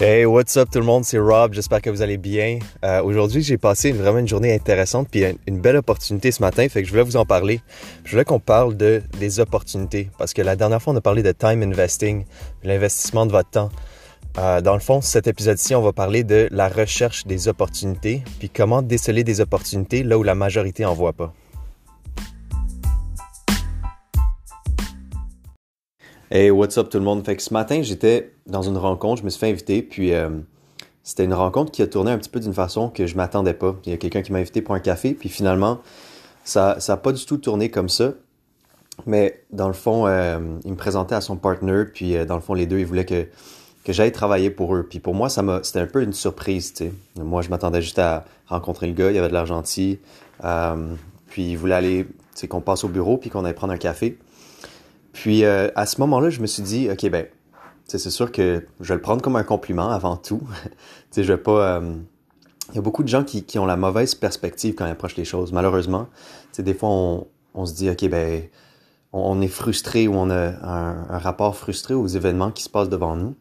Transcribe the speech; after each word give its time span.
Hey, 0.00 0.26
what's 0.26 0.56
up 0.56 0.68
tout 0.70 0.78
le 0.78 0.84
monde, 0.84 1.04
c'est 1.04 1.18
Rob, 1.18 1.54
j'espère 1.54 1.82
que 1.82 1.90
vous 1.90 2.02
allez 2.02 2.18
bien. 2.18 2.60
Euh, 2.84 3.02
Aujourd'hui, 3.02 3.42
j'ai 3.42 3.58
passé 3.58 3.90
vraiment 3.90 4.20
une 4.20 4.28
journée 4.28 4.54
intéressante 4.54 5.08
puis 5.10 5.24
une, 5.24 5.38
une, 5.48 5.60
belle 5.60 5.74
opportunité 5.74 6.30
ce 6.30 6.40
matin, 6.40 6.68
fait 6.68 6.82
que 6.82 6.86
je 6.86 6.92
voulais 6.92 7.02
vous 7.02 7.16
en 7.16 7.24
parler. 7.24 7.60
Je 8.04 8.12
voulais 8.12 8.24
qu'on 8.24 8.38
parle 8.38 8.76
de, 8.76 9.02
des 9.18 9.40
opportunités 9.40 10.08
parce 10.16 10.34
que 10.34 10.40
la 10.40 10.54
dernière 10.54 10.80
fois, 10.80 10.92
on 10.92 10.96
a 10.96 11.00
parlé 11.00 11.24
de 11.24 11.32
time 11.32 11.64
investing, 11.64 12.26
l'investissement 12.62 13.26
de 13.26 13.32
votre 13.32 13.50
temps. 13.50 13.70
Euh, 14.38 14.60
dans 14.60 14.74
le 14.74 14.80
fond, 14.80 15.00
cet 15.00 15.26
épisode-ci, 15.26 15.74
on 15.74 15.82
va 15.82 15.92
parler 15.92 16.22
de 16.22 16.48
la 16.52 16.68
recherche 16.68 17.26
des 17.26 17.48
opportunités 17.48 18.22
puis 18.38 18.50
comment 18.50 18.82
déceler 18.82 19.24
des 19.24 19.40
opportunités 19.40 20.04
là 20.04 20.16
où 20.16 20.22
la 20.22 20.36
majorité 20.36 20.84
en 20.84 20.94
voit 20.94 21.12
pas. 21.12 21.34
Hey, 26.30 26.50
what's 26.50 26.76
up 26.76 26.90
tout 26.90 26.98
le 26.98 27.04
monde? 27.04 27.24
Fait 27.24 27.36
que 27.36 27.42
ce 27.42 27.54
matin, 27.54 27.80
j'étais 27.80 28.34
dans 28.46 28.60
une 28.60 28.76
rencontre, 28.76 29.20
je 29.20 29.24
me 29.24 29.30
suis 29.30 29.40
fait 29.40 29.48
inviter, 29.48 29.80
puis 29.80 30.12
euh, 30.12 30.28
c'était 31.02 31.24
une 31.24 31.32
rencontre 31.32 31.72
qui 31.72 31.80
a 31.80 31.86
tourné 31.86 32.10
un 32.10 32.18
petit 32.18 32.28
peu 32.28 32.38
d'une 32.38 32.52
façon 32.52 32.90
que 32.90 33.06
je 33.06 33.16
m'attendais 33.16 33.54
pas. 33.54 33.76
Il 33.86 33.92
y 33.92 33.94
a 33.94 33.96
quelqu'un 33.96 34.20
qui 34.20 34.30
m'a 34.32 34.38
invité 34.38 34.60
pour 34.60 34.74
un 34.74 34.80
café, 34.80 35.14
puis 35.14 35.30
finalement, 35.30 35.78
ça 36.44 36.76
n'a 36.86 36.96
pas 36.98 37.12
du 37.12 37.24
tout 37.24 37.38
tourné 37.38 37.70
comme 37.70 37.88
ça. 37.88 38.12
Mais 39.06 39.42
dans 39.52 39.68
le 39.68 39.72
fond, 39.72 40.06
euh, 40.06 40.38
il 40.66 40.72
me 40.72 40.76
présentait 40.76 41.14
à 41.14 41.22
son 41.22 41.36
partner, 41.36 41.84
puis 41.86 42.14
euh, 42.14 42.26
dans 42.26 42.34
le 42.34 42.42
fond, 42.42 42.52
les 42.52 42.66
deux, 42.66 42.78
ils 42.78 42.86
voulaient 42.86 43.06
que, 43.06 43.26
que 43.84 43.94
j'aille 43.94 44.12
travailler 44.12 44.50
pour 44.50 44.76
eux. 44.76 44.86
Puis 44.86 45.00
pour 45.00 45.14
moi, 45.14 45.30
ça 45.30 45.40
m'a, 45.40 45.60
c'était 45.62 45.80
un 45.80 45.86
peu 45.86 46.02
une 46.02 46.12
surprise, 46.12 46.74
tu 46.74 46.84
sais. 46.84 46.92
Moi, 47.16 47.40
je 47.40 47.48
m'attendais 47.48 47.80
juste 47.80 48.00
à 48.00 48.26
rencontrer 48.48 48.86
le 48.86 48.92
gars, 48.92 49.10
il 49.10 49.14
y 49.14 49.18
avait 49.18 49.28
de 49.28 49.32
l'argent 49.32 49.62
gentil, 49.62 49.98
puis 51.30 51.52
il 51.52 51.56
voulait 51.56 51.74
aller, 51.74 52.04
tu 52.04 52.12
sais, 52.34 52.48
qu'on 52.48 52.60
passe 52.60 52.84
au 52.84 52.88
bureau, 52.88 53.16
puis 53.16 53.30
qu'on 53.30 53.46
aille 53.46 53.54
prendre 53.54 53.72
un 53.72 53.78
café. 53.78 54.18
Puis 55.18 55.44
euh, 55.44 55.68
à 55.74 55.84
ce 55.84 56.00
moment-là, 56.00 56.30
je 56.30 56.40
me 56.40 56.46
suis 56.46 56.62
dit, 56.62 56.88
ok, 56.88 57.10
ben, 57.10 57.26
c'est 57.86 57.98
sûr 57.98 58.30
que 58.30 58.64
je 58.78 58.88
vais 58.88 58.94
le 58.94 59.00
prendre 59.00 59.20
comme 59.20 59.34
un 59.34 59.42
compliment 59.42 59.90
avant 59.90 60.16
tout. 60.16 60.40
je 61.16 61.22
vais 61.22 61.36
pas. 61.36 61.80
Euh... 61.80 61.96
Il 62.68 62.76
y 62.76 62.78
a 62.78 62.82
beaucoup 62.82 63.02
de 63.02 63.08
gens 63.08 63.24
qui, 63.24 63.58
ont 63.58 63.66
la 63.66 63.76
mauvaise 63.76 64.14
perspective 64.14 64.76
quand 64.76 64.86
ils 64.86 64.92
approchent 64.92 65.16
les 65.16 65.24
choses. 65.24 65.52
Malheureusement, 65.52 66.06
tu 66.52 66.62
des 66.62 66.74
fois 66.74 66.90
on, 67.54 67.66
se 67.66 67.74
dit, 67.74 67.90
ok, 67.90 68.08
ben, 68.08 68.44
on, 69.12 69.40
est 69.40 69.48
frustré 69.48 70.06
ou 70.06 70.14
on 70.14 70.30
a 70.30 70.52
un, 70.62 71.18
rapport 71.18 71.56
frustré 71.56 71.94
aux 71.94 72.06
événements 72.06 72.52
qui 72.52 72.62
se 72.62 72.68
passent 72.68 72.90
devant 72.90 73.16
nous. 73.16 73.34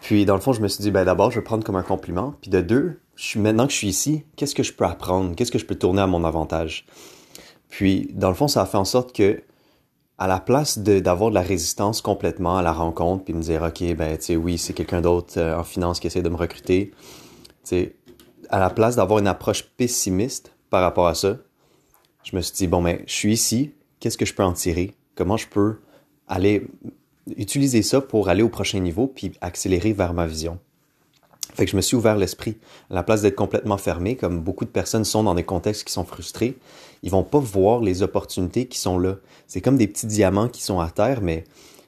Puis 0.00 0.24
dans 0.24 0.34
le 0.34 0.40
fond, 0.40 0.52
je 0.52 0.60
me 0.60 0.66
suis 0.66 0.82
dit, 0.82 0.90
ben 0.90 1.04
d'abord, 1.04 1.30
je 1.30 1.38
vais 1.38 1.44
prendre 1.44 1.62
comme 1.62 1.76
un 1.76 1.82
compliment. 1.82 2.34
Puis 2.40 2.50
de 2.50 2.62
deux, 2.62 2.98
je 3.14 3.26
suis 3.26 3.38
maintenant 3.38 3.66
que 3.66 3.72
je 3.72 3.78
suis 3.78 3.88
ici, 3.88 4.24
qu'est-ce 4.34 4.56
que 4.56 4.64
je 4.64 4.72
peux 4.72 4.86
apprendre? 4.86 5.36
Qu'est-ce 5.36 5.52
que 5.52 5.58
je 5.58 5.66
peux 5.66 5.76
tourner 5.76 6.00
à 6.00 6.08
mon 6.08 6.24
avantage? 6.24 6.84
Puis 7.68 8.10
dans 8.14 8.30
le 8.30 8.34
fond, 8.34 8.48
ça 8.48 8.62
a 8.62 8.66
fait 8.66 8.78
en 8.78 8.84
sorte 8.84 9.14
que 9.14 9.40
à 10.20 10.26
la 10.26 10.38
place 10.38 10.78
d'avoir 10.78 11.30
de, 11.30 11.34
la 11.34 11.40
résistance 11.40 12.02
complètement 12.02 12.58
à 12.58 12.62
la 12.62 12.72
rencontre, 12.72 13.24
puis 13.24 13.32
me 13.32 13.40
dire, 13.40 13.62
OK, 13.62 13.82
ben, 13.96 14.18
tu 14.18 14.24
sais, 14.24 14.36
oui, 14.36 14.58
c'est 14.58 14.74
quelqu'un 14.74 15.00
d'autre 15.00 15.38
euh, 15.38 15.58
en 15.58 15.64
finance 15.64 15.98
qui 15.98 16.08
essaie 16.08 16.20
de 16.20 16.28
me 16.28 16.36
recruter, 16.36 16.90
tu 16.90 16.96
sais, 17.64 17.96
à 18.50 18.58
la 18.58 18.68
place 18.68 18.96
d'avoir 18.96 19.18
une 19.18 19.26
approche 19.26 19.62
pessimiste 19.62 20.52
par 20.68 20.82
rapport 20.82 21.06
à 21.06 21.14
ça, 21.14 21.38
je 22.22 22.36
me 22.36 22.42
suis 22.42 22.52
dit, 22.54 22.66
bon, 22.66 22.82
ben, 22.82 23.00
je 23.06 23.12
suis 23.14 23.32
ici, 23.32 23.72
qu'est-ce 23.98 24.18
que 24.18 24.26
je 24.26 24.34
peux 24.34 24.42
en 24.42 24.52
tirer? 24.52 24.94
Comment 25.14 25.38
je 25.38 25.48
peux 25.48 25.78
aller 26.28 26.66
utiliser 27.36 27.80
ça 27.80 28.02
pour 28.02 28.28
aller 28.28 28.42
au 28.42 28.50
prochain 28.50 28.80
niveau, 28.80 29.06
puis 29.06 29.32
accélérer 29.40 29.94
vers 29.94 30.12
ma 30.12 30.26
vision? 30.26 30.58
Fait 31.54 31.64
que 31.64 31.70
je 31.70 31.76
me 31.76 31.82
suis 31.82 31.96
ouvert 31.96 32.16
l'esprit. 32.16 32.56
À 32.90 32.94
la 32.94 33.02
place 33.02 33.22
d'être 33.22 33.36
complètement 33.36 33.76
fermé, 33.76 34.16
comme 34.16 34.40
beaucoup 34.40 34.64
de 34.64 34.70
personnes 34.70 35.04
sont 35.04 35.22
dans 35.22 35.34
des 35.34 35.44
contextes 35.44 35.84
qui 35.84 35.92
sont 35.92 36.04
frustrés, 36.04 36.56
ils 37.02 37.10
vont 37.10 37.24
pas 37.24 37.38
voir 37.38 37.80
les 37.80 38.02
opportunités 38.02 38.66
qui 38.66 38.78
sont 38.78 38.98
là. 38.98 39.16
C'est 39.46 39.60
comme 39.60 39.76
des 39.76 39.86
petits 39.86 40.06
diamants 40.06 40.48
qui 40.48 40.62
sont 40.62 40.80
à 40.80 40.90
terre, 40.90 41.20
mais 41.22 41.44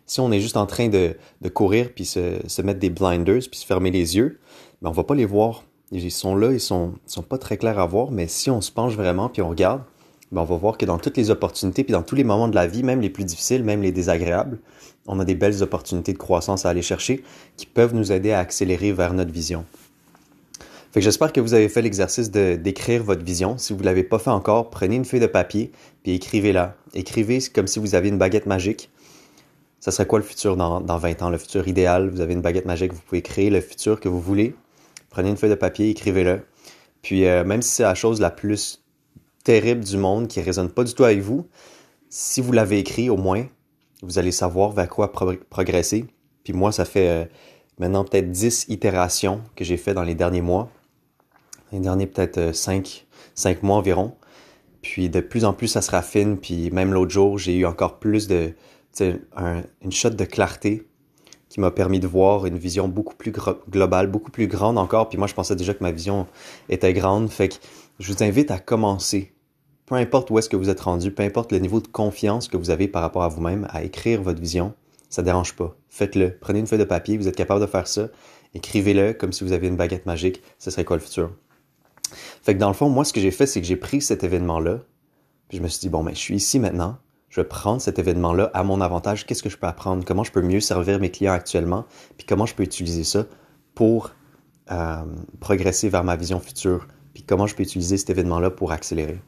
si 0.07 0.21
on 0.21 0.33
est 0.33 0.41
juste 0.41 0.57
en 0.57 0.67
train 0.67 0.89
de, 0.89 1.17
de 1.41 1.49
courir 1.49 1.91
puis 1.95 2.05
se, 2.05 2.39
se, 2.47 2.63
mettre 2.63 2.81
des 2.81 2.91
blinders 2.91 3.43
puis 3.51 3.61
se 3.61 3.67
fermer 3.67 3.91
les 3.91 4.17
yeux, 4.17 4.41
ben 4.81 4.91
on 4.91 4.93
va 4.93 5.05
pas 5.05 5.15
les 5.15 5.25
voir. 5.25 5.65
Ils 5.91 6.11
sont 6.11 6.35
là, 6.35 6.53
ils 6.53 6.61
sont, 6.61 6.95
sont 7.07 7.23
pas 7.23 7.39
très 7.39 7.57
clairs 7.57 7.79
à 7.79 7.87
voir, 7.87 8.11
mais 8.11 8.27
si 8.27 8.51
on 8.51 8.61
se 8.61 8.73
penche 8.73 8.95
vraiment 8.95 9.29
puis 9.29 9.43
on 9.43 9.49
regarde, 9.49 9.83
ben 10.33 10.41
on 10.41 10.45
va 10.45 10.57
voir 10.57 10.79
que 10.79 10.87
dans 10.87 10.99
toutes 10.99 11.17
les 11.19 11.31
opportunités 11.31 11.85
puis 11.85 11.93
dans 11.93 12.03
tous 12.03 12.15
les 12.15 12.25
moments 12.25 12.49
de 12.49 12.55
la 12.55 12.67
vie, 12.67 12.83
même 12.83 13.01
les 13.01 13.11
plus 13.11 13.25
difficiles, 13.25 13.63
même 13.63 13.83
les 13.83 13.93
désagréables, 13.93 14.59
on 15.07 15.21
a 15.21 15.25
des 15.25 15.35
belles 15.35 15.63
opportunités 15.63 16.15
de 16.15 16.19
croissance 16.19 16.65
à 16.65 16.71
aller 16.71 16.83
chercher 16.83 17.23
qui 17.57 17.67
peuvent 17.67 17.95
nous 17.95 18.13
aider 18.13 18.33
à 18.33 18.39
accélérer 18.39 18.93
vers 18.93 19.13
notre 19.13 19.31
vision. 19.31 19.65
Fait 20.93 21.01
que 21.01 21.05
j'espère 21.05 21.33
que 21.33 21.41
vous 21.41 21.55
avez 21.55 21.69
fait 21.69 21.81
l'exercice 21.81 22.31
de 22.31 22.57
d'écrire 22.57 23.03
votre 23.03 23.25
vision. 23.25 23.57
Si 23.57 23.73
vous 23.73 23.81
ne 23.81 23.85
l'avez 23.85 24.05
pas 24.05 24.19
fait 24.19 24.31
encore, 24.31 24.69
prenez 24.71 24.97
une 24.97 25.05
feuille 25.05 25.21
de 25.21 25.27
papier 25.27 25.71
puis 26.03 26.13
écrivez-la. 26.13 26.77
Écrivez 26.95 27.39
comme 27.55 27.67
si 27.67 27.79
vous 27.79 27.95
aviez 27.95 28.11
une 28.11 28.19
baguette 28.19 28.47
magique. 28.47 28.91
Ça 29.81 29.91
serait 29.91 30.07
quoi 30.07 30.19
le 30.19 30.25
futur 30.25 30.57
dans, 30.57 30.81
dans 30.81 30.99
20 30.99 31.23
ans, 31.23 31.31
le 31.31 31.39
futur 31.39 31.67
idéal? 31.67 32.09
Vous 32.09 32.21
avez 32.21 32.35
une 32.35 32.43
baguette 32.43 32.67
magique, 32.67 32.93
vous 32.93 33.01
pouvez 33.01 33.23
créer 33.23 33.51
le 33.51 33.61
futur 33.61 34.01
que 34.01 34.09
vous 34.09 34.21
voulez. 34.21 34.55
Prenez 35.11 35.31
une 35.31 35.37
feuille 35.37 35.51
de 35.51 35.57
papier, 35.57 35.91
écrivez-le. 35.91 36.43
Puis 37.03 37.27
euh, 37.27 37.43
même 37.43 37.63
si 37.63 37.71
c'est 37.71 37.83
la 37.83 37.95
chose 37.95 38.21
la 38.21 38.31
plus 38.31 38.82
terrible 39.45 39.85
du 39.85 39.97
monde 39.97 40.29
qui 40.29 40.41
résonne 40.41 40.71
pas 40.71 40.85
du 40.85 40.95
tout 40.95 41.05
avec 41.05 41.21
vous, 41.21 41.49
si 42.09 42.41
vous 42.41 42.53
l'avez 42.53 42.79
écrit 42.79 43.11
au 43.11 43.17
moins, 43.17 43.47
vous 44.03 44.19
allez 44.19 44.33
savoir 44.33 44.73
vers 44.73 44.89
quoi 44.89 45.13
progresser. 45.13 46.07
Puis 46.45 46.53
moi, 46.53 46.73
ça 46.73 46.85
fait 46.85 47.09
euh, 47.09 47.25
maintenant 47.79 48.05
peut-être 48.05 48.31
10 48.31 48.67
itérations 48.69 49.41
que 49.57 49.65
j'ai 49.65 49.77
fait 49.77 49.95
dans 49.95 50.03
les 50.03 50.15
derniers 50.15 50.43
mois 50.43 50.71
les 51.73 51.81
derniers 51.81 52.07
peut-être 52.07 52.55
5, 52.55 52.87
euh, 52.87 53.23
5 53.35 53.63
mois 53.63 53.77
environ. 53.77 54.15
Puis 54.83 55.09
de 55.09 55.21
plus 55.21 55.45
en 55.45 55.53
plus, 55.53 55.69
ça 55.69 55.83
se 55.83 55.91
raffine. 55.91 56.37
Puis 56.37 56.71
même 56.71 56.93
l'autre 56.93 57.11
jour, 57.11 57.39
j'ai 57.39 57.57
eu 57.57 57.67
encore 57.67 57.99
plus 57.99 58.29
de, 58.29 58.53
un, 59.37 59.63
une 59.83 59.93
shot 59.93 60.11
de 60.11 60.25
clarté 60.25 60.87
qui 61.53 61.61
m'a 61.61 61.71
permis 61.71 62.01
de 62.01 62.07
voir 62.07 62.47
une 62.47 62.57
vision 62.57 62.89
beaucoup 62.89 63.15
plus 63.15 63.31
globale, 63.69 64.07
beaucoup 64.07 64.31
plus 64.31 64.47
grande 64.47 64.79
encore. 64.79 65.11
Puis 65.11 65.19
moi, 65.19 65.27
je 65.27 65.35
pensais 65.35 65.55
déjà 65.55 65.75
que 65.75 65.85
ma 65.85 65.93
vision 65.93 66.27
était 66.71 66.95
grande. 66.95 67.29
Fait 67.29 67.51
que 67.51 67.57
je 67.99 68.11
vous 68.11 68.25
invite 68.25 68.51
à 68.51 68.59
commencer. 68.59 69.35
Peu 69.85 69.97
importe 69.97 70.31
où 70.31 70.39
est-ce 70.39 70.49
que 70.49 70.57
vous 70.57 70.71
êtes 70.71 70.81
rendu, 70.81 71.11
peu 71.11 71.23
importe 71.23 71.53
le 71.53 71.59
niveau 71.59 71.83
de 71.83 71.89
confiance 71.89 72.49
que 72.49 72.57
vous 72.57 72.71
avez 72.71 72.89
par 72.89 73.03
rapport 73.03 73.23
à 73.23 73.29
vous-même, 73.29 73.67
à 73.69 73.85
écrire 73.85 74.23
votre 74.23 74.41
vision, 74.41 74.73
ça 75.11 75.23
dérange 75.23 75.55
pas. 75.55 75.77
Faites-le. 75.91 76.39
Prenez 76.41 76.61
une 76.61 76.67
feuille 76.67 76.79
de 76.79 76.85
papier, 76.85 77.19
vous 77.19 77.29
êtes 77.29 77.37
capable 77.37 77.61
de 77.61 77.67
faire 77.67 77.87
ça. 77.87 78.09
Écrivez-le 78.55 79.13
comme 79.13 79.35
si 79.35 79.45
vous 79.45 79.53
aviez 79.53 79.69
une 79.69 79.77
baguette 79.77 80.07
magique. 80.07 80.43
Ce 80.59 80.71
serait 80.71 80.87
quoi 80.87 80.97
le 80.97 81.03
futur? 81.03 81.33
Fait 82.43 82.55
que 82.55 82.61
dans 82.61 82.69
le 82.69 82.75
fond, 82.75 82.89
moi, 82.89 83.05
ce 83.05 83.13
que 83.13 83.21
j'ai 83.21 83.31
fait, 83.31 83.45
c'est 83.45 83.61
que 83.61 83.67
j'ai 83.67 83.77
pris 83.77 84.01
cet 84.01 84.25
événement-là, 84.25 84.79
puis 85.51 85.59
je 85.59 85.63
me 85.63 85.69
suis 85.69 85.81
dit, 85.81 85.91
bon, 85.91 86.03
ben, 86.03 86.15
je 86.15 86.21
suis 86.21 86.35
ici 86.35 86.59
maintenant, 86.59 86.97
je 87.33 87.41
vais 87.41 87.49
prendre 87.49 87.81
cet 87.81 87.99
événement-là 87.99 88.51
à 88.53 88.63
mon 88.63 88.83
avantage, 88.83 89.25
qu'est-ce 89.25 89.43
que 89.43 89.49
je 89.49 89.57
peux 89.57 89.67
apprendre, 89.67 90.05
comment 90.05 90.23
je 90.23 90.31
peux 90.31 90.43
mieux 90.43 90.61
servir 90.61 91.01
mes 91.01 91.11
clients 91.11 91.33
actuellement, 91.33 91.87
puis 92.19 92.27
comment 92.27 92.45
je 92.45 92.55
peux 92.55 92.63
utiliser 92.63 93.05
ça 93.05 93.25
pour 93.75 94.11
euh, 94.71 95.03
progresser 95.41 95.89
vers 95.89 96.05
ma 96.05 96.15
vision 96.15 96.41
future, 96.41 96.87
puis 97.15 97.23
comment 97.23 97.47
je 97.47 97.55
peux 97.55 97.63
utiliser 97.63 97.97
cet 97.97 98.11
événement-là 98.11 98.51
pour 98.51 98.71
accélérer? 98.71 99.19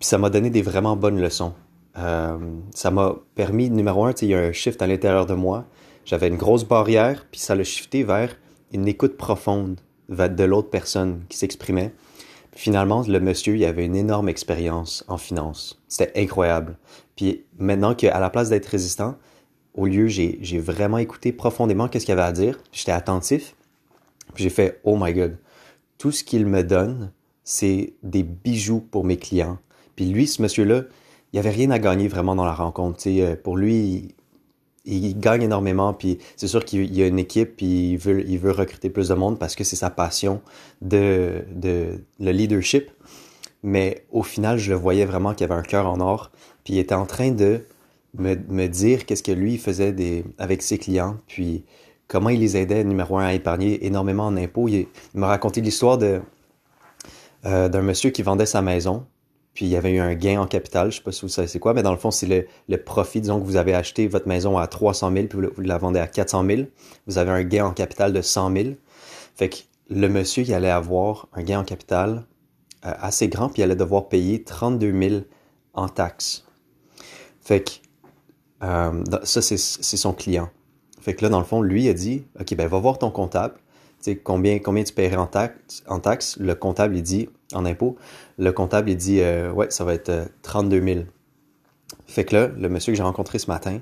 Puis 0.00 0.08
ça 0.08 0.18
m'a 0.18 0.30
donné 0.30 0.50
des 0.50 0.62
vraiment 0.62 0.96
bonnes 0.96 1.20
leçons. 1.20 1.54
Euh, 1.96 2.38
ça 2.74 2.90
m'a 2.90 3.14
permis, 3.36 3.70
numéro 3.70 4.04
un, 4.04 4.12
il 4.20 4.28
y 4.28 4.34
a 4.34 4.40
un 4.40 4.52
shift 4.52 4.82
à 4.82 4.88
l'intérieur 4.88 5.26
de 5.26 5.34
moi. 5.34 5.64
J'avais 6.04 6.26
une 6.26 6.36
grosse 6.36 6.64
barrière, 6.64 7.24
puis 7.30 7.40
ça 7.40 7.54
l'a 7.54 7.62
shifté 7.62 8.02
vers 8.02 8.34
une 8.72 8.88
écoute 8.88 9.16
profonde 9.16 9.78
de 10.08 10.44
l'autre 10.44 10.70
personne 10.70 11.22
qui 11.28 11.38
s'exprimait. 11.38 11.94
Finalement, 12.56 13.02
le 13.06 13.20
monsieur, 13.20 13.54
il 13.54 13.64
avait 13.66 13.84
une 13.84 13.94
énorme 13.94 14.30
expérience 14.30 15.04
en 15.08 15.18
finance. 15.18 15.78
C'était 15.88 16.22
incroyable. 16.22 16.78
Puis 17.14 17.44
maintenant 17.58 17.94
qu'à 17.94 18.18
la 18.18 18.30
place 18.30 18.48
d'être 18.48 18.64
résistant, 18.64 19.16
au 19.74 19.84
lieu, 19.84 20.06
j'ai, 20.08 20.58
vraiment 20.58 20.96
écouté 20.96 21.32
profondément 21.32 21.86
qu'est-ce 21.86 22.06
qu'il 22.06 22.14
avait 22.14 22.22
à 22.22 22.32
dire. 22.32 22.58
J'étais 22.72 22.92
attentif. 22.92 23.54
Puis 24.32 24.44
j'ai 24.44 24.48
fait, 24.50 24.80
oh 24.84 24.96
my 24.98 25.12
god, 25.12 25.36
tout 25.98 26.10
ce 26.10 26.24
qu'il 26.24 26.46
me 26.46 26.64
donne, 26.64 27.12
c'est 27.44 27.92
des 28.02 28.22
bijoux 28.22 28.80
pour 28.80 29.04
mes 29.04 29.18
clients. 29.18 29.58
Puis 29.94 30.06
lui, 30.06 30.26
ce 30.26 30.40
monsieur-là, 30.40 30.84
il 31.34 31.38
avait 31.38 31.50
rien 31.50 31.70
à 31.70 31.78
gagner 31.78 32.08
vraiment 32.08 32.34
dans 32.34 32.46
la 32.46 32.54
rencontre. 32.54 33.02
sais, 33.02 33.38
pour 33.44 33.58
lui, 33.58 34.14
il 34.86 35.18
gagne 35.18 35.42
énormément, 35.42 35.92
puis 35.92 36.18
c'est 36.36 36.46
sûr 36.46 36.64
qu'il 36.64 36.94
y 36.94 37.02
a 37.02 37.06
une 37.06 37.18
équipe, 37.18 37.56
puis 37.56 37.92
il 37.92 37.98
veut, 37.98 38.24
il 38.26 38.38
recruter 38.48 38.88
plus 38.88 39.08
de 39.08 39.14
monde 39.14 39.38
parce 39.38 39.54
que 39.54 39.64
c'est 39.64 39.76
sa 39.76 39.90
passion 39.90 40.40
de, 40.80 41.44
le 42.20 42.30
leadership. 42.30 42.90
Mais 43.62 44.04
au 44.12 44.22
final, 44.22 44.58
je 44.58 44.70
le 44.70 44.78
voyais 44.78 45.04
vraiment 45.04 45.34
qu'il 45.34 45.44
avait 45.44 45.58
un 45.58 45.62
cœur 45.62 45.86
en 45.86 46.00
or, 46.00 46.30
puis 46.64 46.74
il 46.74 46.78
était 46.78 46.94
en 46.94 47.06
train 47.06 47.32
de 47.32 47.62
me, 48.14 48.66
dire 48.66 49.06
qu'est-ce 49.06 49.22
que 49.22 49.32
lui 49.32 49.58
faisait 49.58 50.24
avec 50.38 50.62
ses 50.62 50.78
clients, 50.78 51.16
puis 51.26 51.64
comment 52.06 52.30
il 52.30 52.40
les 52.40 52.56
aidait, 52.56 52.84
numéro 52.84 53.18
un, 53.18 53.24
à 53.24 53.34
épargner 53.34 53.84
énormément 53.84 54.26
en 54.26 54.36
impôts. 54.36 54.68
Il, 54.68 54.86
m'a 55.14 55.26
raconté 55.26 55.60
l'histoire 55.60 55.98
euh, 56.00 57.68
d'un 57.68 57.82
monsieur 57.82 58.10
qui 58.10 58.22
vendait 58.22 58.46
sa 58.46 58.62
maison, 58.62 59.04
puis 59.56 59.64
il 59.64 59.70
y 59.70 59.76
avait 59.76 59.90
eu 59.90 60.00
un 60.00 60.14
gain 60.14 60.38
en 60.38 60.46
capital, 60.46 60.92
je 60.92 60.98
sais 60.98 61.02
pas 61.02 61.12
si 61.12 61.22
vous 61.22 61.28
savez 61.28 61.48
c'est 61.48 61.58
quoi, 61.58 61.72
mais 61.72 61.82
dans 61.82 61.90
le 61.90 61.96
fond, 61.96 62.10
c'est 62.10 62.46
le, 62.68 62.76
profit, 62.76 63.22
disons 63.22 63.40
que 63.40 63.46
vous 63.46 63.56
avez 63.56 63.74
acheté 63.74 64.06
votre 64.06 64.28
maison 64.28 64.58
à 64.58 64.66
300 64.66 65.10
000, 65.10 65.26
puis 65.28 65.38
vous, 65.38 65.62
la 65.62 65.78
vendez 65.78 65.98
à 65.98 66.06
400 66.06 66.44
000, 66.46 66.62
vous 67.06 67.16
avez 67.16 67.30
un 67.30 67.42
gain 67.42 67.64
en 67.64 67.72
capital 67.72 68.12
de 68.12 68.20
100 68.20 68.54
000. 68.54 68.68
Fait 69.34 69.48
que 69.48 69.56
le 69.88 70.08
monsieur, 70.10 70.42
il 70.42 70.52
allait 70.52 70.70
avoir 70.70 71.28
un 71.32 71.42
gain 71.42 71.60
en 71.60 71.64
capital 71.64 72.26
euh, 72.84 72.92
assez 73.00 73.28
grand, 73.28 73.48
puis 73.48 73.62
il 73.62 73.64
allait 73.64 73.76
devoir 73.76 74.08
payer 74.10 74.44
32 74.44 75.08
000 75.08 75.22
en 75.72 75.88
taxes. 75.88 76.44
Fait 77.40 77.62
que 77.64 77.70
euh, 78.62 79.02
ça, 79.22 79.40
c'est 79.40 79.56
son 79.56 80.12
client. 80.12 80.50
Fait 81.00 81.14
que 81.14 81.24
là, 81.24 81.30
dans 81.30 81.38
le 81.38 81.46
fond, 81.46 81.62
lui 81.62 81.88
a 81.88 81.94
dit, 81.94 82.26
OK, 82.38 82.54
ben 82.56 82.68
va 82.68 82.78
voir 82.78 82.98
ton 82.98 83.10
comptable. 83.10 83.54
Combien, 84.22 84.60
combien 84.60 84.84
tu 84.84 84.92
paierais 84.92 85.16
en 85.16 85.26
taxes, 85.26 85.84
taxe? 86.02 86.36
Le 86.38 86.54
comptable, 86.54 86.96
il 86.96 87.02
dit, 87.02 87.28
en 87.52 87.64
impôt, 87.64 87.96
le 88.38 88.52
comptable, 88.52 88.90
il 88.90 88.96
dit, 88.96 89.20
euh, 89.20 89.50
ouais, 89.52 89.70
ça 89.70 89.84
va 89.84 89.94
être 89.94 90.30
32 90.42 90.82
000. 90.82 91.00
Fait 92.06 92.24
que 92.24 92.36
là, 92.36 92.48
le 92.48 92.68
monsieur 92.68 92.92
que 92.92 92.96
j'ai 92.96 93.02
rencontré 93.02 93.38
ce 93.38 93.50
matin, 93.50 93.80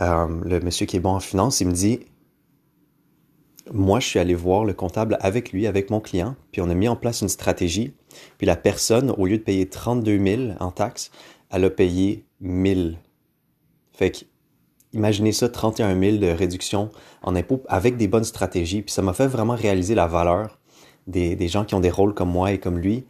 euh, 0.00 0.26
le 0.44 0.60
monsieur 0.60 0.86
qui 0.86 0.96
est 0.96 1.00
bon 1.00 1.14
en 1.14 1.20
finance, 1.20 1.60
il 1.60 1.68
me 1.68 1.72
dit, 1.72 2.00
moi, 3.72 4.00
je 4.00 4.06
suis 4.06 4.18
allé 4.18 4.34
voir 4.34 4.64
le 4.64 4.74
comptable 4.74 5.16
avec 5.20 5.52
lui, 5.52 5.66
avec 5.66 5.90
mon 5.90 6.00
client, 6.00 6.36
puis 6.52 6.60
on 6.60 6.70
a 6.70 6.74
mis 6.74 6.88
en 6.88 6.96
place 6.96 7.22
une 7.22 7.28
stratégie. 7.28 7.94
Puis 8.38 8.46
la 8.46 8.56
personne, 8.56 9.10
au 9.10 9.26
lieu 9.26 9.38
de 9.38 9.42
payer 9.42 9.68
32 9.68 10.24
000 10.24 10.42
en 10.60 10.70
taxes, 10.70 11.10
elle 11.50 11.64
a 11.64 11.70
payé 11.70 12.24
1000. 12.40 12.98
Fait 13.92 14.10
que, 14.10 14.18
imaginez 14.96 15.32
ça, 15.32 15.48
31 15.48 15.98
000 15.98 16.16
de 16.16 16.26
réduction 16.26 16.90
en 17.22 17.36
impôts 17.36 17.62
avec 17.68 17.96
des 17.96 18.08
bonnes 18.08 18.24
stratégies. 18.24 18.82
Puis 18.82 18.92
ça 18.92 19.02
m'a 19.02 19.12
fait 19.12 19.26
vraiment 19.26 19.54
réaliser 19.54 19.94
la 19.94 20.06
valeur 20.06 20.58
des, 21.06 21.48
gens 21.48 21.64
qui 21.64 21.74
ont 21.74 21.80
des 21.80 21.90
rôles 21.90 22.14
comme 22.14 22.30
moi 22.30 22.52
et 22.52 22.58
comme 22.58 22.78
lui. 22.78 23.04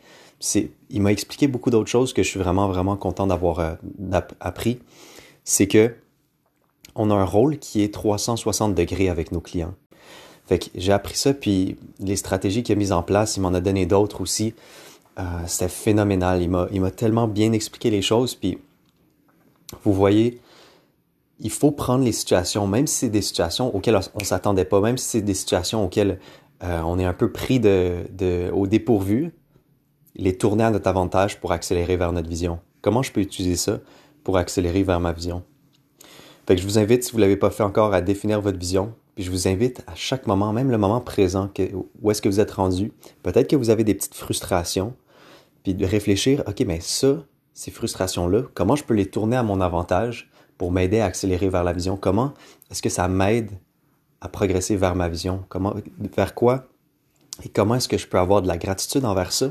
Il 0.90 1.00
m'a 1.00 1.12
expliqué 1.12 1.46
beaucoup 1.48 1.70
d'autres 1.70 1.90
choses 1.90 2.12
que 2.12 2.22
je 2.22 2.28
suis 2.28 2.40
vraiment, 2.40 2.68
vraiment 2.68 2.96
content 2.96 3.26
d'avoir 3.26 3.60
euh, 3.60 3.74
appris. 4.40 4.80
C'est 5.44 5.66
que 5.66 5.94
on 6.94 7.10
a 7.10 7.14
un 7.14 7.24
rôle 7.24 7.58
qui 7.58 7.82
est 7.82 7.92
360 7.92 8.74
degrés 8.74 9.08
avec 9.08 9.30
nos 9.32 9.40
clients. 9.40 9.74
Fait 10.46 10.58
que 10.58 10.66
j'ai 10.74 10.92
appris 10.92 11.16
ça, 11.16 11.34
puis 11.34 11.76
les 11.98 12.16
stratégies 12.16 12.62
qu'il 12.62 12.74
a 12.74 12.78
mises 12.78 12.92
en 12.92 13.02
place, 13.02 13.36
il 13.36 13.40
m'en 13.40 13.52
a 13.52 13.60
donné 13.60 13.84
d'autres 13.84 14.20
aussi. 14.20 14.54
Euh, 15.18 15.22
c'était 15.46 15.68
phénoménal. 15.68 16.40
Il 16.42 16.50
m'a, 16.50 16.68
il 16.72 16.80
m'a 16.80 16.90
tellement 16.90 17.28
bien 17.28 17.52
expliqué 17.52 17.90
les 17.90 18.02
choses, 18.02 18.34
puis 18.34 18.58
vous 19.84 19.92
voyez, 19.92 20.40
il 21.38 21.50
faut 21.50 21.70
prendre 21.70 22.04
les 22.04 22.12
situations, 22.12 22.66
même 22.66 22.86
si 22.86 22.94
c'est 22.94 23.08
des 23.08 23.22
situations 23.22 23.74
auxquelles 23.74 23.98
on 24.14 24.24
s'attendait 24.24 24.64
pas, 24.64 24.80
même 24.80 24.96
si 24.96 25.06
c'est 25.06 25.22
des 25.22 25.34
situations 25.34 25.84
auxquelles 25.84 26.18
euh, 26.62 26.80
on 26.84 26.98
est 26.98 27.04
un 27.04 27.12
peu 27.12 27.30
pris 27.30 27.60
de, 27.60 28.50
au 28.52 28.66
dépourvu, 28.66 29.32
les 30.14 30.36
tourner 30.36 30.64
à 30.64 30.70
notre 30.70 30.88
avantage 30.88 31.38
pour 31.38 31.52
accélérer 31.52 31.96
vers 31.96 32.12
notre 32.12 32.28
vision. 32.28 32.58
Comment 32.80 33.02
je 33.02 33.12
peux 33.12 33.20
utiliser 33.20 33.56
ça 33.56 33.80
pour 34.24 34.38
accélérer 34.38 34.82
vers 34.82 35.00
ma 35.00 35.12
vision? 35.12 35.42
Fait 36.46 36.56
que 36.56 36.62
je 36.62 36.66
vous 36.66 36.78
invite, 36.78 37.04
si 37.04 37.12
vous 37.12 37.18
ne 37.18 37.22
l'avez 37.22 37.36
pas 37.36 37.50
fait 37.50 37.64
encore, 37.64 37.92
à 37.92 38.00
définir 38.00 38.40
votre 38.40 38.58
vision. 38.58 38.94
Puis 39.14 39.24
je 39.24 39.30
vous 39.30 39.48
invite 39.48 39.82
à 39.86 39.94
chaque 39.94 40.26
moment, 40.26 40.52
même 40.52 40.70
le 40.70 40.78
moment 40.78 41.00
présent, 41.00 41.50
où 42.02 42.10
est-ce 42.10 42.22
que 42.22 42.28
vous 42.28 42.40
êtes 42.40 42.52
rendu. 42.52 42.92
Peut-être 43.22 43.48
que 43.48 43.56
vous 43.56 43.70
avez 43.70 43.84
des 43.84 43.94
petites 43.94 44.14
frustrations. 44.14 44.94
Puis 45.64 45.74
de 45.74 45.84
réfléchir, 45.84 46.44
OK, 46.46 46.60
mais 46.66 46.78
ça, 46.80 47.24
ces 47.52 47.70
frustrations-là, 47.70 48.42
comment 48.54 48.76
je 48.76 48.84
peux 48.84 48.94
les 48.94 49.06
tourner 49.06 49.36
à 49.36 49.42
mon 49.42 49.60
avantage 49.60 50.30
pour 50.58 50.72
m'aider 50.72 51.00
à 51.00 51.06
accélérer 51.06 51.48
vers 51.48 51.64
la 51.64 51.72
vision? 51.72 51.96
Comment 51.96 52.32
est-ce 52.70 52.82
que 52.82 52.88
ça 52.88 53.08
m'aide 53.08 53.50
à 54.20 54.28
progresser 54.28 54.76
vers 54.76 54.94
ma 54.94 55.08
vision? 55.08 55.44
Comment, 55.48 55.74
vers 56.16 56.34
quoi? 56.34 56.66
Et 57.44 57.48
comment 57.48 57.74
est-ce 57.74 57.88
que 57.88 57.98
je 57.98 58.06
peux 58.06 58.18
avoir 58.18 58.42
de 58.42 58.48
la 58.48 58.56
gratitude 58.56 59.04
envers 59.04 59.32
ça 59.32 59.50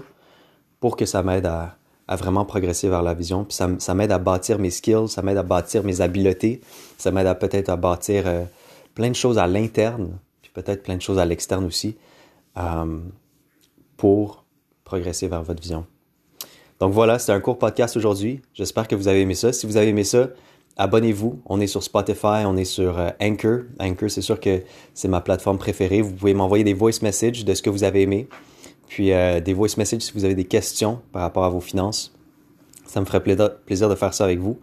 pour 0.80 0.98
que 0.98 1.06
ça 1.06 1.24
m'aide 1.24 1.46
à, 1.46 1.78
vraiment 2.10 2.46
progresser 2.46 2.90
vers 2.90 3.04
la 3.04 3.14
vision? 3.14 3.46
Puis 3.46 3.58
ça, 3.80 3.94
m'aide 3.94 4.12
à 4.12 4.18
bâtir 4.18 4.60
mes 4.60 4.72
skills, 4.72 5.10
ça 5.10 5.22
m'aide 5.22 5.38
à 5.38 5.44
bâtir 5.44 5.84
mes 5.84 6.02
habiletés, 6.02 6.62
ça 6.98 7.12
m'aide 7.12 7.28
à 7.28 7.36
peut-être 7.36 7.70
à 7.70 7.76
bâtir 7.76 8.24
euh, 8.26 8.44
plein 8.96 9.10
de 9.10 9.16
choses 9.16 9.38
à 9.38 9.46
l'interne, 9.48 10.18
puis 10.42 10.52
peut-être 10.54 10.84
plein 10.84 10.98
de 10.98 11.02
choses 11.02 11.20
à 11.20 11.26
l'externe 11.26 11.66
aussi, 11.66 11.96
euh, 12.58 13.00
pour 13.98 14.46
progresser 14.84 15.28
vers 15.28 15.44
votre 15.44 15.62
vision. 15.62 15.86
Donc 16.80 16.92
voilà, 16.92 17.20
c'est 17.20 17.32
un 17.32 17.40
court 17.40 17.58
podcast 17.58 17.96
aujourd'hui. 17.96 18.42
J'espère 18.54 18.88
que 18.88 18.96
vous 18.96 19.08
avez 19.08 19.22
aimé 19.22 19.36
ça. 19.36 19.54
Si 19.54 19.66
vous 19.66 19.78
avez 19.78 19.88
aimé 19.88 20.04
ça, 20.04 20.30
abonnez-vous. 20.78 21.42
On 21.46 21.60
est 21.60 21.68
sur 21.68 21.84
Spotify, 21.84 22.44
on 22.46 22.58
est 22.58 22.66
sur 22.66 22.98
euh, 22.98 23.10
Anchor. 23.22 23.62
Anchor, 23.80 24.10
c'est 24.10 24.22
sûr 24.22 24.40
que 24.40 24.64
c'est 24.94 25.08
ma 25.08 25.22
plateforme 25.22 25.58
préférée. 25.58 26.02
Vous 26.02 26.14
pouvez 26.14 26.34
m'envoyer 26.34 26.64
des 26.64 26.74
voice 26.74 27.02
messages 27.02 27.46
de 27.46 27.54
ce 27.54 27.62
que 27.62 27.70
vous 27.70 27.84
avez 27.84 28.02
aimé. 28.02 28.28
Puis 28.88 29.12
euh, 29.12 29.40
des 29.40 29.54
voice 29.54 29.78
messages 29.78 30.02
si 30.02 30.12
vous 30.14 30.26
avez 30.26 30.36
des 30.36 30.46
questions 30.46 31.00
par 31.12 31.22
rapport 31.22 31.44
à 31.44 31.50
vos 31.50 31.62
finances. 31.62 32.14
Ça 32.86 33.00
me 33.00 33.06
ferait 33.06 33.24
plaisir 33.24 33.90
de 33.90 33.96
faire 33.96 34.14
ça 34.14 34.26
avec 34.26 34.40
vous. 34.40 34.60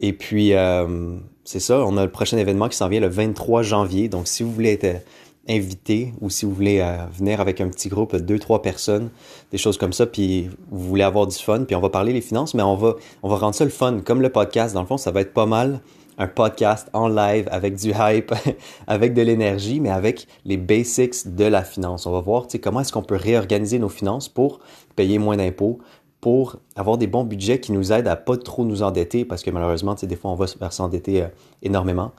Et 0.00 0.12
puis, 0.12 0.52
euh, 0.52 1.16
c'est 1.44 1.60
ça, 1.60 1.78
on 1.86 1.96
a 1.96 2.04
le 2.04 2.10
prochain 2.10 2.36
événement 2.36 2.68
qui 2.68 2.76
s'en 2.76 2.88
vient 2.88 3.00
le 3.00 3.08
23 3.08 3.62
janvier. 3.62 4.08
Donc, 4.08 4.26
si 4.26 4.42
vous 4.42 4.52
voulez 4.52 4.72
être 4.72 5.04
invité 5.48 6.14
ou 6.20 6.30
si 6.30 6.44
vous 6.44 6.54
voulez 6.54 6.80
euh, 6.80 6.96
venir 7.12 7.40
avec 7.40 7.60
un 7.60 7.68
petit 7.68 7.88
groupe 7.88 8.14
de 8.14 8.20
deux, 8.20 8.38
trois 8.38 8.62
personnes, 8.62 9.10
des 9.50 9.58
choses 9.58 9.76
comme 9.76 9.92
ça, 9.92 10.06
puis 10.06 10.50
vous 10.70 10.88
voulez 10.88 11.02
avoir 11.02 11.26
du 11.26 11.36
fun, 11.36 11.64
puis 11.64 11.74
on 11.74 11.80
va 11.80 11.90
parler 11.90 12.12
les 12.12 12.20
finances, 12.20 12.54
mais 12.54 12.62
on 12.62 12.76
va, 12.76 12.94
on 13.22 13.28
va 13.28 13.36
rendre 13.36 13.54
ça 13.54 13.64
le 13.64 13.70
fun. 13.70 14.00
Comme 14.04 14.22
le 14.22 14.30
podcast, 14.30 14.74
dans 14.74 14.80
le 14.80 14.86
fond, 14.86 14.96
ça 14.96 15.10
va 15.10 15.20
être 15.20 15.34
pas 15.34 15.46
mal 15.46 15.80
un 16.18 16.28
podcast 16.28 16.88
en 16.92 17.08
live 17.08 17.48
avec 17.50 17.74
du 17.76 17.92
hype, 17.98 18.32
avec 18.86 19.14
de 19.14 19.22
l'énergie, 19.22 19.80
mais 19.80 19.90
avec 19.90 20.28
les 20.44 20.56
basics 20.56 21.34
de 21.34 21.44
la 21.44 21.62
finance. 21.62 22.06
On 22.06 22.12
va 22.12 22.20
voir 22.20 22.46
comment 22.62 22.80
est-ce 22.80 22.92
qu'on 22.92 23.02
peut 23.02 23.16
réorganiser 23.16 23.78
nos 23.78 23.88
finances 23.88 24.28
pour 24.28 24.60
payer 24.94 25.18
moins 25.18 25.36
d'impôts, 25.36 25.78
pour 26.20 26.56
avoir 26.76 26.98
des 26.98 27.08
bons 27.08 27.24
budgets 27.24 27.58
qui 27.58 27.72
nous 27.72 27.92
aident 27.92 28.08
à 28.08 28.16
pas 28.16 28.36
trop 28.36 28.64
nous 28.64 28.82
endetter, 28.82 29.24
parce 29.24 29.42
que 29.42 29.50
malheureusement, 29.50 29.94
des 29.94 30.16
fois, 30.16 30.30
on 30.30 30.36
va 30.36 30.70
s'endetter 30.70 31.22
euh, 31.22 31.28
énormément. 31.62 32.12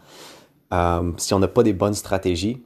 Euh, 0.74 1.12
si 1.18 1.34
on 1.34 1.40
n'a 1.40 1.48
pas 1.48 1.64
des 1.64 1.74
bonnes 1.74 1.94
stratégies, 1.94 2.62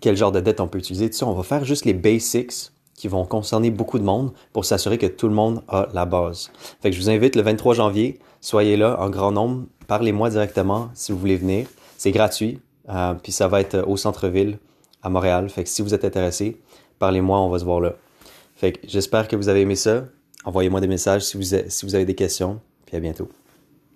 quel 0.00 0.16
genre 0.16 0.32
de 0.32 0.40
dette 0.40 0.60
on 0.60 0.68
peut 0.68 0.78
utiliser, 0.78 1.10
sais, 1.10 1.24
on 1.24 1.32
va 1.32 1.42
faire 1.42 1.64
juste 1.64 1.84
les 1.84 1.94
basics 1.94 2.70
qui 2.94 3.08
vont 3.08 3.24
concerner 3.24 3.70
beaucoup 3.70 3.98
de 3.98 4.04
monde 4.04 4.32
pour 4.52 4.64
s'assurer 4.64 4.98
que 4.98 5.06
tout 5.06 5.28
le 5.28 5.34
monde 5.34 5.62
a 5.68 5.88
la 5.92 6.06
base. 6.06 6.50
Fait 6.80 6.90
que 6.90 6.96
je 6.96 7.00
vous 7.00 7.10
invite 7.10 7.36
le 7.36 7.42
23 7.42 7.74
janvier, 7.74 8.18
soyez 8.40 8.76
là 8.76 8.98
en 9.00 9.10
grand 9.10 9.32
nombre, 9.32 9.64
parlez-moi 9.86 10.30
directement 10.30 10.88
si 10.94 11.12
vous 11.12 11.18
voulez 11.18 11.36
venir. 11.36 11.66
C'est 11.98 12.10
gratuit, 12.10 12.60
euh, 12.88 13.14
puis 13.14 13.32
ça 13.32 13.48
va 13.48 13.60
être 13.60 13.84
au 13.86 13.96
centre-ville 13.96 14.58
à 15.02 15.10
Montréal. 15.10 15.48
Fait 15.50 15.64
que 15.64 15.68
si 15.68 15.82
vous 15.82 15.94
êtes 15.94 16.04
intéressé, 16.04 16.60
parlez-moi, 16.98 17.40
on 17.40 17.48
va 17.48 17.58
se 17.58 17.64
voir 17.64 17.80
là. 17.80 17.94
Fait 18.56 18.72
que 18.72 18.80
j'espère 18.86 19.28
que 19.28 19.36
vous 19.36 19.48
avez 19.48 19.60
aimé 19.62 19.76
ça. 19.76 20.04
Envoyez-moi 20.44 20.80
des 20.80 20.86
messages 20.86 21.22
si 21.22 21.36
vous, 21.36 21.42
si 21.42 21.86
vous 21.86 21.94
avez 21.94 22.04
des 22.04 22.14
questions, 22.14 22.60
puis 22.86 22.96
à 22.96 23.00
bientôt. 23.00 23.28